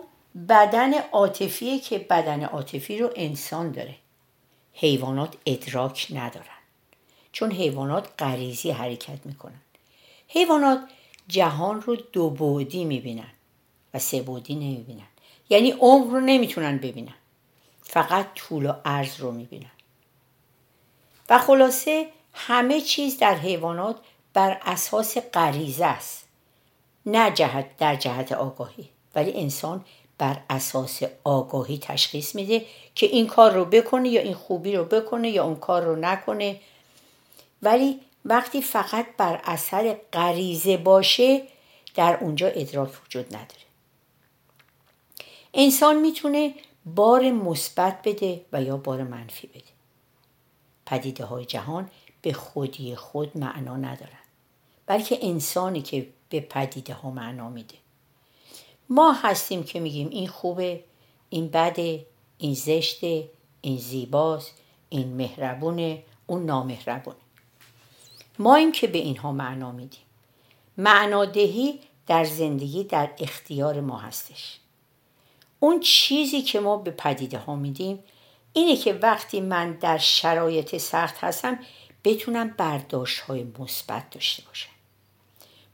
بدن 0.48 0.94
عاطفیه 0.94 1.78
که 1.78 1.98
بدن 1.98 2.44
عاطفی 2.44 2.98
رو 2.98 3.10
انسان 3.16 3.70
داره. 3.72 3.94
حیوانات 4.72 5.34
ادراک 5.46 6.08
ندارن. 6.14 6.44
چون 7.32 7.52
حیوانات 7.52 8.08
غریزی 8.18 8.70
حرکت 8.70 9.26
می‌کنن. 9.26 9.60
حیوانات 10.28 10.80
جهان 11.28 11.80
رو 11.80 11.96
دو 11.96 12.30
بعدی 12.30 12.84
می‌بینن 12.84 13.30
و 13.94 13.98
سه 13.98 14.22
بعدی 14.22 14.54
نمی‌بینن. 14.54 15.08
یعنی 15.50 15.70
عمر 15.70 16.10
رو 16.10 16.20
نمی‌تونن 16.20 16.78
ببینن. 16.78 17.14
فقط 17.82 18.34
طول 18.34 18.66
و 18.66 18.72
عرض 18.84 19.20
رو 19.20 19.32
می‌بینن. 19.32 19.70
و 21.28 21.38
خلاصه 21.38 22.06
همه 22.32 22.80
چیز 22.80 23.18
در 23.18 23.34
حیوانات 23.34 23.96
بر 24.34 24.60
اساس 24.62 25.18
غریزه 25.18 25.84
است. 25.84 26.28
نه 27.06 27.30
جهت 27.30 27.76
در 27.76 27.96
جهت 27.96 28.32
آگاهی. 28.32 28.88
ولی 29.14 29.32
انسان 29.32 29.84
بر 30.18 30.40
اساس 30.50 31.02
آگاهی 31.24 31.78
تشخیص 31.78 32.34
میده 32.34 32.66
که 32.94 33.06
این 33.06 33.26
کار 33.26 33.52
رو 33.52 33.64
بکنه 33.64 34.08
یا 34.08 34.20
این 34.20 34.34
خوبی 34.34 34.76
رو 34.76 34.84
بکنه 34.84 35.30
یا 35.30 35.44
اون 35.44 35.56
کار 35.56 35.82
رو 35.82 35.96
نکنه. 35.96 36.60
ولی 37.62 38.00
وقتی 38.24 38.62
فقط 38.62 39.06
بر 39.16 39.40
اثر 39.44 39.96
غریزه 40.12 40.76
باشه 40.76 41.42
در 41.94 42.18
اونجا 42.20 42.46
ادراک 42.46 42.90
وجود 43.06 43.26
نداره. 43.26 43.68
انسان 45.54 45.96
می‌تونه 45.96 46.54
بار 46.86 47.30
مثبت 47.30 48.02
بده 48.04 48.44
و 48.52 48.62
یا 48.62 48.76
بار 48.76 49.02
منفی 49.02 49.46
بده. 49.46 49.77
پدیده 50.88 51.24
های 51.24 51.44
جهان 51.44 51.90
به 52.22 52.32
خودی 52.32 52.96
خود 52.96 53.38
معنا 53.38 53.76
ندارن 53.76 54.18
بلکه 54.86 55.18
انسانی 55.22 55.82
که 55.82 56.08
به 56.28 56.40
پدیده 56.40 56.94
ها 56.94 57.10
معنا 57.10 57.48
میده. 57.48 57.74
ما 58.88 59.12
هستیم 59.12 59.62
که 59.62 59.80
میگیم 59.80 60.08
این 60.08 60.28
خوبه 60.28 60.84
این 61.30 61.48
بده 61.48 62.06
این 62.38 62.54
زشته 62.54 63.30
این 63.60 63.78
زیباست 63.78 64.54
این 64.88 65.16
مهربونه 65.16 66.02
اون 66.26 66.44
نامهربونه. 66.46 67.16
ما 68.38 68.54
این 68.54 68.72
که 68.72 68.86
به 68.86 68.98
اینها 68.98 69.32
معنا 69.32 69.72
میدیم. 69.72 70.00
معنادهی 70.76 71.80
در 72.06 72.24
زندگی 72.24 72.84
در 72.84 73.10
اختیار 73.18 73.80
ما 73.80 73.98
هستش. 73.98 74.58
اون 75.60 75.80
چیزی 75.80 76.42
که 76.42 76.60
ما 76.60 76.76
به 76.76 76.90
پدیده 76.90 77.38
ها 77.38 77.56
میدیم 77.56 77.98
اینه 78.58 78.76
که 78.76 78.92
وقتی 78.92 79.40
من 79.40 79.72
در 79.72 79.98
شرایط 79.98 80.76
سخت 80.76 81.16
هستم 81.18 81.58
بتونم 82.04 82.48
برداشت 82.48 83.20
های 83.20 83.46
مثبت 83.58 84.10
داشته 84.10 84.42
باشم. 84.42 84.70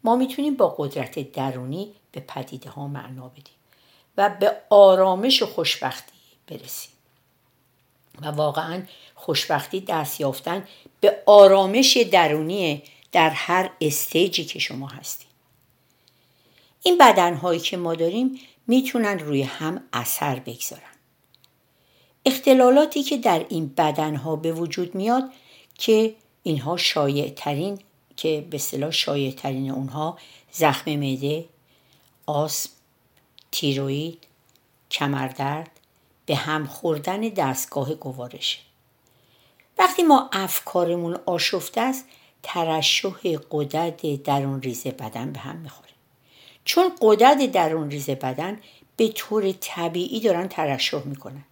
ما 0.04 0.16
می‌تونیم 0.16 0.54
با 0.54 0.74
قدرت 0.78 1.32
درونی 1.32 1.92
به 2.12 2.20
پدیده 2.20 2.70
ها 2.70 2.88
معنا 2.88 3.28
بدیم 3.28 3.54
و 4.16 4.30
به 4.40 4.56
آرامش 4.70 5.42
و 5.42 5.46
خوشبختی 5.46 6.12
برسیم. 6.46 6.90
و 8.20 8.26
واقعا 8.26 8.82
خوشبختی 9.14 9.80
دست 9.80 10.20
یافتن 10.20 10.68
به 11.00 11.22
آرامش 11.26 11.96
درونی 11.96 12.82
در 13.12 13.30
هر 13.30 13.70
استیجی 13.80 14.44
که 14.44 14.58
شما 14.58 14.88
هستید. 14.88 15.28
این 16.82 16.98
بدنهایی 16.98 17.60
که 17.60 17.76
ما 17.76 17.94
داریم 17.94 18.40
می‌تونن 18.66 19.18
روی 19.18 19.42
هم 19.42 19.84
اثر 19.92 20.38
بگذارن. 20.38 20.93
اختلالاتی 22.24 23.02
که 23.02 23.16
در 23.16 23.46
این 23.48 23.74
بدنها 23.76 24.36
به 24.36 24.52
وجود 24.52 24.94
میاد 24.94 25.30
که 25.78 26.14
اینها 26.42 26.76
شایع 26.76 27.32
ترین 27.36 27.78
که 28.16 28.46
به 28.50 28.56
اصطلاح 28.56 28.90
شایع 28.90 29.32
ترین 29.32 29.70
اونها 29.70 30.18
زخم 30.52 30.96
معده 30.96 31.44
آسم 32.26 32.70
تیروید 33.52 34.18
کمردرد 34.90 35.70
به 36.26 36.36
هم 36.36 36.66
خوردن 36.66 37.20
دستگاه 37.20 37.94
گوارش. 37.94 38.62
وقتی 39.78 40.02
ما 40.02 40.30
افکارمون 40.32 41.18
آشفته 41.26 41.80
است 41.80 42.04
ترشح 42.42 43.38
قدرت 43.50 44.22
درون 44.22 44.62
ریزه 44.62 44.90
بدن 44.90 45.32
به 45.32 45.38
هم 45.38 45.56
می‌خوره. 45.56 45.90
چون 46.64 46.92
قدرت 47.00 47.52
درون 47.52 47.90
ریز 47.90 48.10
بدن 48.10 48.60
به 48.96 49.08
طور 49.08 49.52
طبیعی 49.52 50.20
دارن 50.20 50.48
ترشح 50.48 51.02
می‌کنن. 51.04 51.44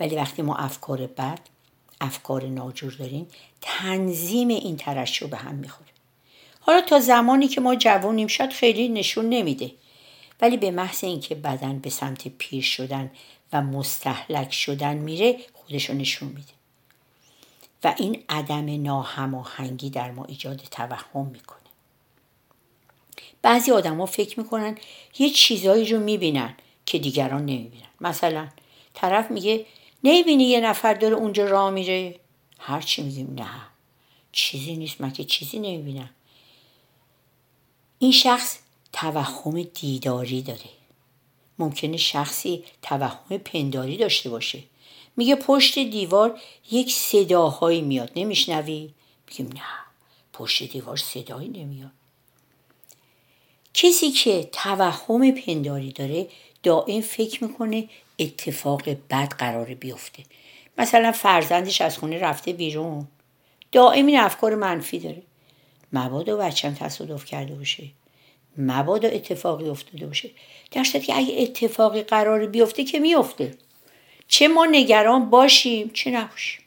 ولی 0.00 0.16
وقتی 0.16 0.42
ما 0.42 0.56
افکار 0.56 1.06
بد 1.06 1.38
افکار 2.00 2.44
ناجور 2.44 2.92
داریم 2.92 3.26
تنظیم 3.60 4.48
این 4.48 4.76
ترشح 4.76 5.26
به 5.26 5.36
هم 5.36 5.54
می‌خوره. 5.54 5.90
حالا 6.60 6.80
تا 6.80 7.00
زمانی 7.00 7.48
که 7.48 7.60
ما 7.60 7.74
جوانیم 7.74 8.26
شاید 8.26 8.52
خیلی 8.52 8.88
نشون 8.88 9.28
نمیده. 9.28 9.72
ولی 10.40 10.56
به 10.56 10.70
محض 10.70 11.04
اینکه 11.04 11.34
بدن 11.34 11.78
به 11.78 11.90
سمت 11.90 12.28
پیر 12.28 12.62
شدن 12.62 13.10
و 13.52 13.62
مستحلک 13.62 14.52
شدن 14.52 14.96
میره 14.96 15.36
خودشو 15.52 15.94
نشون 15.94 16.28
میده. 16.28 16.52
و 17.84 17.94
این 17.98 18.24
عدم 18.28 18.82
ناهماهنگی 18.82 19.90
در 19.90 20.10
ما 20.10 20.24
ایجاد 20.24 20.56
توهم 20.70 21.26
می‌کنه. 21.26 21.60
بعضی 23.42 23.72
آدما 23.72 24.06
فکر 24.06 24.40
می‌کنن 24.40 24.78
یه 25.18 25.30
چیزایی 25.30 25.92
رو 25.92 26.00
می‌بینن 26.00 26.54
که 26.86 26.98
دیگران 26.98 27.40
نمی‌بینن. 27.40 27.86
مثلا 28.00 28.48
طرف 28.94 29.30
میگه 29.30 29.66
نمی‌بینی 30.04 30.44
یه 30.44 30.60
نفر 30.60 30.94
داره 30.94 31.14
اونجا 31.14 31.46
راه 31.46 31.70
میره؟ 31.70 32.20
هرچی 32.58 33.02
میگیم 33.02 33.34
نه. 33.38 33.50
چیزی 34.32 34.76
نیست 34.76 35.00
من 35.00 35.12
که 35.12 35.24
چیزی 35.24 35.58
نمی‌بینم. 35.58 36.10
این 37.98 38.12
شخص 38.12 38.58
توهم 38.92 39.62
دیداری 39.62 40.42
داره. 40.42 40.70
ممکنه 41.58 41.96
شخصی 41.96 42.64
توهم 42.82 43.38
پنداری 43.38 43.96
داشته 43.96 44.30
باشه. 44.30 44.62
میگه 45.16 45.34
پشت 45.34 45.78
دیوار 45.78 46.40
یک 46.70 46.92
صداهایی 46.92 47.80
میاد. 47.80 48.12
نمیشنوی؟ 48.16 48.90
میگیم 49.28 49.46
نه. 49.46 49.62
پشت 50.32 50.62
دیوار 50.62 50.96
صدایی 50.96 51.48
نمیاد. 51.48 51.90
کسی 53.74 54.10
که 54.10 54.48
توهم 54.52 55.30
پنداری 55.30 55.92
داره 55.92 56.28
دائم 56.62 57.00
فکر 57.00 57.44
می‌کنه 57.44 57.88
اتفاق 58.20 58.82
بد 59.10 59.28
قرار 59.38 59.74
بیفته. 59.74 60.22
مثلا 60.78 61.12
فرزندش 61.12 61.80
از 61.80 61.98
خونه 61.98 62.18
رفته 62.18 62.52
بیرون. 62.52 63.08
دائم 63.72 64.06
این 64.06 64.20
افکار 64.20 64.54
منفی 64.54 64.98
داره. 64.98 65.22
مبادا 65.92 66.36
بچم 66.36 66.74
تصادف 66.74 67.24
کرده 67.24 67.54
باشه. 67.54 67.84
مبادا 68.58 69.08
اتفاقی 69.08 69.68
افتاده 69.68 70.06
باشه. 70.06 70.30
در 70.70 70.82
که 70.82 71.16
اگه 71.16 71.34
اتفاقی 71.38 72.02
قرار 72.02 72.46
بیفته 72.46 72.84
که 72.84 72.98
میفته. 72.98 73.54
چه 74.28 74.48
ما 74.48 74.66
نگران 74.66 75.30
باشیم 75.30 75.90
چه 75.94 76.10
نباشیم. 76.10 76.60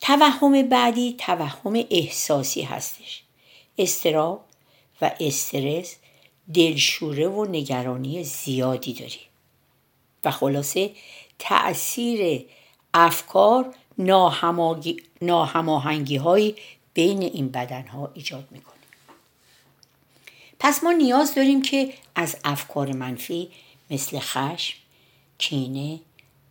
توهم 0.00 0.68
بعدی 0.68 1.14
توهم 1.18 1.84
احساسی 1.90 2.62
هستش. 2.62 3.22
استراب 3.78 4.44
و 5.02 5.10
استرس 5.20 5.96
دلشوره 6.54 7.28
و 7.28 7.44
نگرانی 7.44 8.24
زیادی 8.24 8.92
داری 8.92 9.20
و 10.26 10.30
خلاصه 10.30 10.90
تأثیر 11.38 12.44
افکار 12.94 13.74
ناهماهنگی 15.20 16.16
های 16.16 16.54
بین 16.94 17.22
این 17.22 17.48
بدن 17.48 17.86
ها 17.86 18.10
ایجاد 18.14 18.48
می‌کنه 18.50 18.74
پس 20.58 20.84
ما 20.84 20.92
نیاز 20.92 21.34
داریم 21.34 21.62
که 21.62 21.94
از 22.14 22.36
افکار 22.44 22.92
منفی 22.92 23.50
مثل 23.90 24.18
خشم، 24.18 24.78
کینه، 25.38 26.00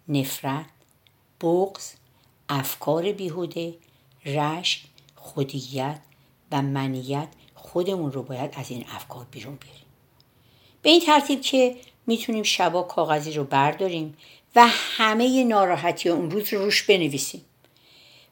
نفرت، 0.07 0.65
بغض، 1.41 1.91
افکار 2.49 3.11
بیهوده، 3.11 3.73
رشک، 4.25 4.81
خودیت 5.15 5.99
و 6.51 6.61
منیت 6.61 7.27
خودمون 7.55 8.11
رو 8.11 8.23
باید 8.23 8.53
از 8.57 8.71
این 8.71 8.85
افکار 8.89 9.25
بیرون 9.31 9.55
بیاریم. 9.55 9.85
به 10.81 10.89
این 10.89 11.01
ترتیب 11.01 11.41
که 11.41 11.75
می‌تونیم 12.07 12.43
شبا 12.43 12.83
کاغذی 12.83 13.33
رو 13.33 13.43
برداریم 13.43 14.17
و 14.55 14.67
همه 14.67 15.43
ناراحتی 15.43 16.09
اون 16.09 16.31
روز 16.31 16.53
رو 16.53 16.59
روش 16.59 16.83
بنویسیم. 16.83 17.45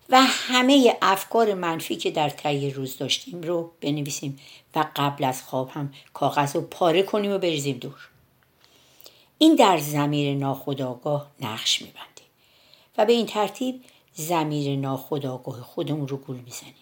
و 0.09 0.21
همه 0.21 0.97
افکار 1.01 1.53
منفی 1.53 1.95
که 1.95 2.11
در 2.11 2.29
طی 2.29 2.69
روز 2.69 2.97
داشتیم 2.97 3.41
رو 3.41 3.71
بنویسیم 3.81 4.39
و 4.75 4.85
قبل 4.95 5.23
از 5.23 5.43
خواب 5.43 5.69
هم 5.69 5.93
کاغذ 6.13 6.55
رو 6.55 6.61
پاره 6.61 7.03
کنیم 7.03 7.31
و 7.31 7.37
بریزیم 7.37 7.77
دور. 7.77 8.09
این 9.37 9.55
در 9.55 9.77
زمیر 9.77 10.35
ناخودآگاه 10.35 11.31
نقش 11.41 11.81
میبنده 11.81 12.21
و 12.97 13.05
به 13.05 13.13
این 13.13 13.25
ترتیب 13.25 13.83
زمیر 14.13 14.77
ناخودآگاه 14.77 15.61
خودمون 15.61 16.07
رو 16.07 16.17
گول 16.17 16.37
می‌زنیم. 16.37 16.73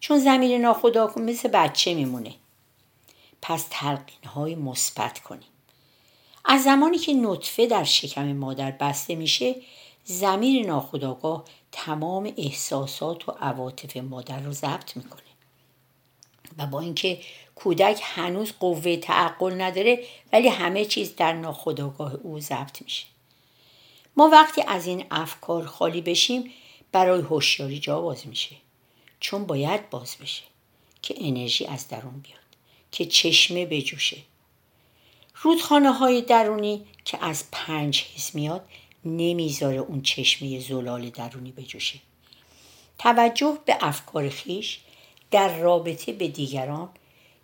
چون 0.00 0.18
زمیر 0.18 0.58
ناخودآگاه 0.58 1.24
مثل 1.24 1.48
بچه 1.48 1.94
میمونه. 1.94 2.34
پس 3.42 3.66
تلقین 3.70 4.24
های 4.34 4.54
مثبت 4.54 5.18
کنیم. 5.18 5.51
از 6.52 6.62
زمانی 6.62 6.98
که 6.98 7.14
نطفه 7.14 7.66
در 7.66 7.84
شکم 7.84 8.32
مادر 8.32 8.70
بسته 8.70 9.14
میشه 9.14 9.54
زمیر 10.04 10.66
ناخودآگاه 10.66 11.44
تمام 11.72 12.32
احساسات 12.36 13.28
و 13.28 13.32
عواطف 13.32 13.96
مادر 13.96 14.40
رو 14.40 14.52
ضبط 14.52 14.96
می‌کنه. 14.96 15.22
و 16.58 16.66
با 16.66 16.80
اینکه 16.80 17.20
کودک 17.54 18.00
هنوز 18.02 18.52
قوه 18.60 18.96
تعقل 18.96 19.60
نداره 19.60 20.04
ولی 20.32 20.48
همه 20.48 20.84
چیز 20.84 21.16
در 21.16 21.32
ناخودآگاه 21.32 22.14
او 22.14 22.40
ضبط 22.40 22.82
میشه. 22.82 23.06
ما 24.16 24.28
وقتی 24.28 24.62
از 24.62 24.86
این 24.86 25.04
افکار 25.10 25.66
خالی 25.66 26.00
بشیم 26.00 26.50
برای 26.92 27.20
هوشیاری 27.20 27.78
جا 27.78 28.00
باز 28.00 28.26
میشه. 28.26 28.56
چون 29.20 29.44
باید 29.46 29.90
باز 29.90 30.16
بشه 30.20 30.42
که 31.02 31.14
انرژی 31.18 31.66
از 31.66 31.88
درون 31.88 32.20
بیاد 32.20 32.38
که 32.92 33.06
چشمه 33.06 33.66
بجوشه. 33.66 34.16
رودخانه 35.42 35.92
های 35.92 36.22
درونی 36.22 36.84
که 37.04 37.24
از 37.24 37.44
پنج 37.52 38.04
حس 38.16 38.34
میاد 38.34 38.64
نمی‌ذاره 39.04 39.76
اون 39.76 40.02
چشمه 40.02 40.60
زلال 40.60 41.10
درونی 41.10 41.52
بجوشه. 41.52 41.98
توجه 42.98 43.58
به 43.64 43.76
افکار 43.80 44.28
خیش 44.28 44.80
در 45.30 45.58
رابطه 45.58 46.12
به 46.12 46.28
دیگران 46.28 46.88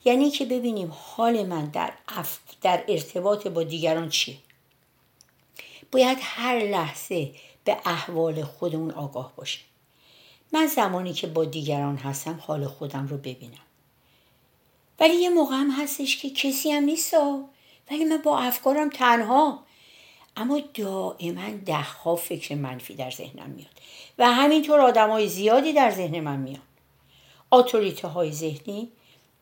یعنی 0.04 0.30
که 0.30 0.44
ببینیم 0.44 0.92
حال 0.94 1.46
من 1.46 1.64
در, 1.64 1.92
اف... 2.08 2.38
در 2.62 2.84
ارتباط 2.88 3.46
با 3.46 3.62
دیگران 3.62 4.08
چیه. 4.08 4.36
باید 5.92 6.18
هر 6.20 6.58
لحظه 6.58 7.30
به 7.64 7.76
احوال 7.84 8.44
خودمون 8.44 8.90
آگاه 8.90 9.32
باشیم 9.36 9.64
من 10.52 10.66
زمانی 10.66 11.12
که 11.12 11.26
با 11.26 11.44
دیگران 11.44 11.96
هستم 11.96 12.40
حال 12.46 12.66
خودم 12.66 13.06
رو 13.06 13.16
ببینم. 13.16 13.58
ولی 15.00 15.14
یه 15.14 15.30
موقع 15.30 15.54
هم 15.54 15.70
هستش 15.70 16.16
که 16.16 16.30
کسی 16.30 16.70
هم 16.70 16.84
نیست 16.84 17.14
ولی 17.90 18.04
من 18.04 18.16
با 18.16 18.38
افکارم 18.38 18.90
تنها. 18.90 19.64
اما 20.36 20.60
دائما 20.74 21.50
دهها 21.66 22.16
فکر 22.16 22.54
منفی 22.54 22.94
در 22.94 23.10
ذهنم 23.10 23.50
میاد 23.50 23.70
و 24.18 24.32
همینطور 24.32 24.80
آدم 24.80 25.10
های 25.10 25.28
زیادی 25.28 25.72
در 25.72 25.90
ذهن 25.90 26.20
من 26.20 26.36
میاد 26.36 26.62
آتوریته 27.50 28.08
های 28.08 28.32
ذهنی 28.32 28.92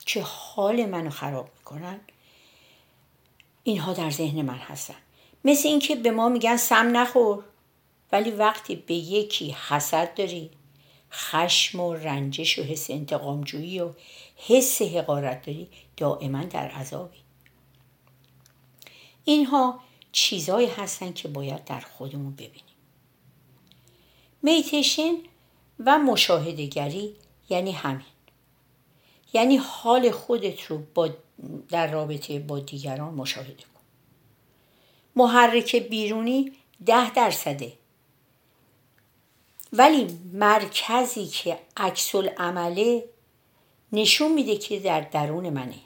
که 0.07 0.23
حال 0.23 0.87
منو 0.87 1.11
خراب 1.11 1.49
می‌کنن 1.59 2.01
اینها 3.63 3.93
در 3.93 4.11
ذهن 4.11 4.43
من 4.43 4.59
هستن. 4.59 4.95
مثل 5.45 5.69
اینکه 5.69 5.97
به 5.97 6.11
ما 6.11 6.29
میگن 6.29 6.57
سم 6.57 6.97
نخور. 6.97 7.45
ولی 8.13 8.31
وقتی 8.31 8.77
به 8.77 8.95
یکی 8.95 9.57
حسد 9.69 10.15
داری 10.15 10.51
خشم 11.13 11.81
و 11.81 11.95
رنجش 11.95 12.59
و 12.59 12.63
حس 12.63 12.91
انتقامجویی 12.91 13.81
و 13.81 13.91
حس 14.37 14.83
حقارت 14.83 15.47
داری 15.47 15.69
دائما 15.97 16.45
در 16.45 16.69
عذابی. 16.69 17.26
اینها 19.29 19.81
چیزهایی 20.13 20.69
هستن 20.69 21.13
که 21.13 21.29
باید 21.29 21.65
در 21.65 21.81
خودمون 21.81 22.35
ببینیم. 22.35 22.63
میتیشن 24.43 25.15
و 25.85 25.99
مشاهدگری 25.99 27.17
یعنی 27.49 27.73
همین. 27.73 28.07
یعنی 29.33 29.57
حال 29.57 30.11
خودت 30.11 30.63
رو 30.63 30.83
با 30.95 31.09
در 31.69 31.93
رابطه 31.93 32.39
با 32.39 32.59
دیگران 32.59 33.15
مشاهده 33.15 33.53
کن. 33.55 33.81
محرک 35.17 35.77
بیرونی 35.77 36.53
ده 36.87 37.11
درصده. 37.11 37.73
ولی 39.73 40.19
مرکزی 40.33 41.27
که 41.27 41.59
عکس 41.77 42.15
عمله 42.15 43.05
نشون 43.93 44.33
میده 44.33 44.57
که 44.57 44.81
در 44.81 45.01
درون 45.01 45.51
منه. 45.51 45.79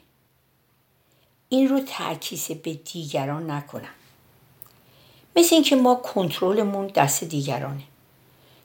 این 1.53 1.67
رو 1.67 1.79
تعکیس 1.79 2.51
به 2.51 2.73
دیگران 2.73 3.51
نکنم. 3.51 3.93
مثل 5.35 5.55
اینکه 5.55 5.75
ما 5.75 5.95
کنترلمون 5.95 6.87
دست 6.87 7.23
دیگرانه. 7.23 7.83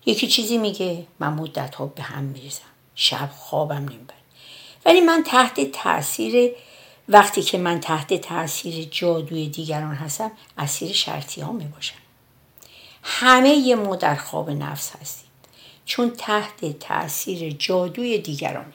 یکی 0.07 0.27
چیزی 0.27 0.59
میگه 0.59 1.07
من 1.19 1.33
مدت 1.33 1.75
ها 1.75 1.87
به 1.87 2.03
هم 2.03 2.23
میریزم. 2.23 2.61
شب 2.95 3.31
خوابم 3.37 3.75
نمی‌بره. 3.75 4.17
ولی 4.85 5.01
من 5.01 5.23
تحت 5.27 5.73
تاثیر 5.73 6.53
وقتی 7.09 7.43
که 7.43 7.59
من 7.59 7.81
تحت 7.81 8.15
تاثیر 8.15 8.89
جادوی 8.91 9.49
دیگران 9.49 9.95
هستم 9.95 10.31
اسیر 10.59 10.93
شرطی 10.93 11.41
ها 11.41 11.53
می 11.53 11.69
همه 13.03 13.49
یه 13.49 13.77
ما 13.77 13.97
در 13.97 14.15
خواب 14.15 14.51
نفس 14.51 14.97
هستیم. 15.01 15.31
چون 15.85 16.11
تحت 16.11 16.79
تاثیر 16.79 17.51
جادوی 17.51 18.19
دیگرانی 18.19 18.75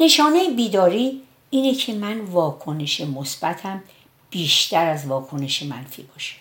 نشانه 0.00 0.50
بیداری 0.50 1.22
اینه 1.50 1.74
که 1.74 1.94
من 1.94 2.20
واکنش 2.20 3.00
مثبتم 3.00 3.82
بیشتر 4.30 4.86
از 4.86 5.06
واکنش 5.06 5.62
منفی 5.62 6.02
باشه. 6.02 6.36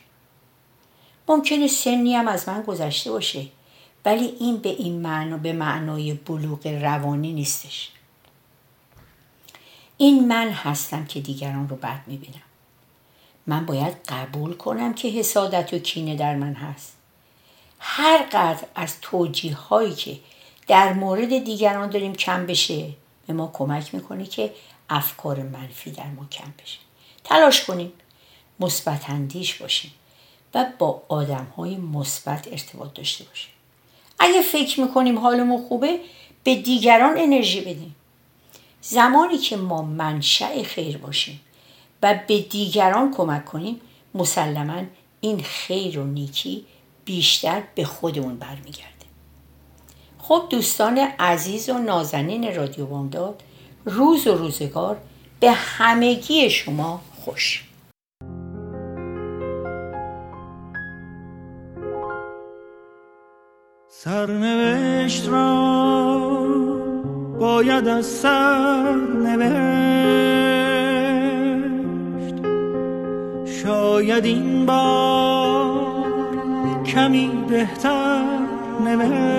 ممکنه 1.27 1.67
سنی 1.67 2.15
هم 2.15 2.27
از 2.27 2.49
من 2.49 2.61
گذشته 2.61 3.11
باشه 3.11 3.45
ولی 4.05 4.25
این 4.39 4.57
به 4.57 4.69
این 4.69 5.01
معنا 5.01 5.37
به 5.37 5.53
معنای 5.53 6.13
بلوغ 6.13 6.67
روانی 6.67 7.33
نیستش. 7.33 7.91
این 9.97 10.27
من 10.27 10.49
هستم 10.49 11.05
که 11.05 11.19
دیگران 11.19 11.69
رو 11.69 11.75
بد 11.75 12.01
می‌بینم. 12.07 12.41
من 13.47 13.65
باید 13.65 13.93
قبول 14.07 14.53
کنم 14.53 14.93
که 14.93 15.07
حسادت 15.09 15.73
و 15.73 15.79
کینه 15.79 16.15
در 16.15 16.35
من 16.35 16.53
هست. 16.53 16.95
هر 17.79 18.17
قدر 18.17 18.67
از 18.75 19.01
توجیه 19.01 19.55
هایی 19.55 19.95
که 19.95 20.19
در 20.67 20.93
مورد 20.93 21.43
دیگران 21.43 21.89
داریم 21.89 22.13
کم 22.13 22.45
بشه 22.45 22.89
به 23.27 23.33
ما 23.33 23.49
کمک 23.53 23.95
می‌کنه 23.95 24.25
که 24.25 24.53
افکار 24.89 25.43
منفی 25.43 25.91
در 25.91 26.07
ما 26.07 26.27
کم 26.31 26.53
بشه 26.63 26.79
تلاش 27.23 27.65
کنیم 27.65 27.91
مثبت 28.59 29.09
اندیش 29.09 29.55
باشیم 29.55 29.91
و 30.53 30.65
با 30.79 31.03
آدم 31.07 31.47
های 31.57 31.77
مثبت 31.77 32.47
ارتباط 32.51 32.93
داشته 32.93 33.23
باشیم 33.23 33.51
اگه 34.19 34.41
فکر 34.41 34.81
می‌کنیم 34.81 35.19
حالمون 35.19 35.67
خوبه 35.67 35.99
به 36.43 36.55
دیگران 36.55 37.13
انرژی 37.17 37.61
بدیم 37.61 37.95
زمانی 38.81 39.37
که 39.37 39.57
ما 39.57 39.81
منشأ 39.81 40.63
خیر 40.63 40.97
باشیم 40.97 41.39
و 42.03 42.19
به 42.27 42.41
دیگران 42.41 43.13
کمک 43.13 43.45
کنیم 43.45 43.81
مسلما 44.15 44.83
این 45.21 45.43
خیر 45.43 45.99
و 45.99 46.03
نیکی 46.03 46.65
بیشتر 47.05 47.63
به 47.75 47.85
خودمون 47.85 48.37
برمیگرده. 48.37 48.89
خب 50.19 50.47
دوستان 50.49 50.97
عزیز 50.97 51.69
و 51.69 51.77
نازنین 51.77 52.55
رادیو 52.55 52.85
بامداد 52.85 53.43
روز 53.89 54.27
و 54.27 54.37
روزگار 54.37 54.97
به 55.39 55.51
همگی 55.51 56.49
شما 56.49 57.01
خوش. 57.15 57.63
سرنوشت 63.89 65.27
را 65.27 65.69
باید 67.39 67.87
از 67.87 68.05
سر 68.05 68.95
نوشت. 68.95 69.59
شاید 73.63 74.25
این 74.25 74.65
بار 74.65 76.05
کمی 76.85 77.45
بهتر 77.49 78.39
نوشت. 78.83 79.38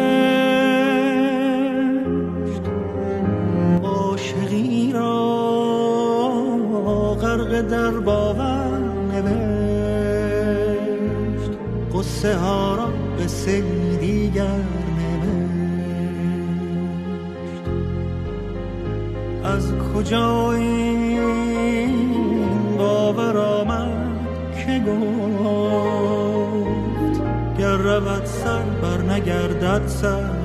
در 7.62 7.90
باور 7.90 8.78
نوشت. 9.12 9.40
قصه 11.94 12.36
ها 12.36 12.74
را 12.74 12.88
قصه 13.24 13.62
دیگر 14.00 14.60
نوشت. 14.98 15.20
از 19.44 19.72
کجا 19.94 20.52
این 20.52 22.00
باور 22.78 23.38
آمد 23.38 24.10
که 24.56 24.82
گفت؟ 24.86 26.10
گر 27.58 27.76
رود 27.76 28.24
سر 28.24 28.62
بر 28.82 29.02
نگردد 29.02 29.86
سر. 29.86 30.39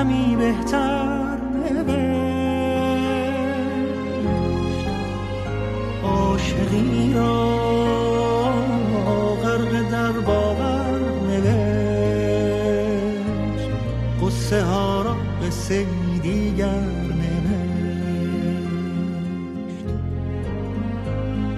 کمی 0.00 0.36
بهتر 0.36 1.36
نوشت. 1.64 3.06
عاشقی 6.02 7.12
را 7.14 7.60
غرق 9.42 9.90
در 9.90 10.12
باور 10.12 11.00
نوشت. 11.28 12.60
قصه 14.22 14.62
ها 14.62 15.02
را 15.02 15.16
قصه 15.46 15.86
دیگر 16.22 16.84
نوشت. 17.20 17.44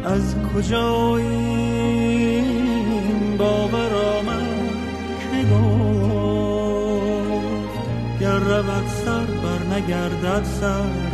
از 0.05 0.37
کجا 0.55 1.19
رود 8.63 8.87
سر 8.89 9.25
بر 9.25 9.77
نگردد 9.77 10.45
سر. 10.45 11.12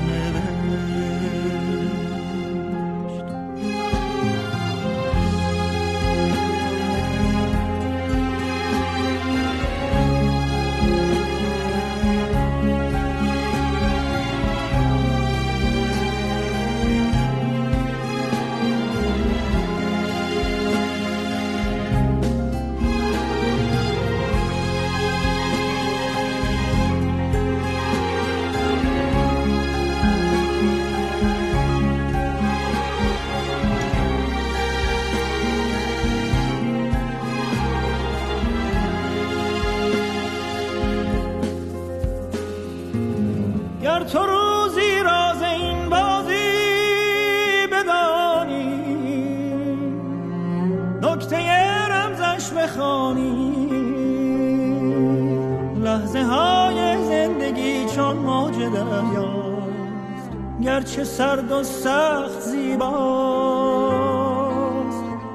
سرد 61.48 61.60
و 61.60 61.62
سخت 61.62 62.40
زیباست. 62.40 63.04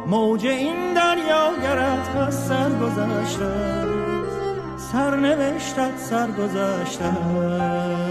موج 0.07 0.45
این 0.45 0.93
دریا 0.93 1.51
گرت 1.63 2.15
از 2.15 2.47
سر 2.47 2.69
گذشته 2.69 3.83
سرنوشتت 4.77 5.97
سرگذشته 5.97 7.05
است. 7.05 8.02